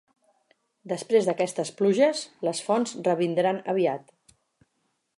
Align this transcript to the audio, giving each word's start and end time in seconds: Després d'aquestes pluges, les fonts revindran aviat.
Després 0.93 1.27
d'aquestes 1.29 1.71
pluges, 1.81 2.23
les 2.49 2.65
fonts 2.71 2.97
revindran 3.11 3.63
aviat. 3.75 4.15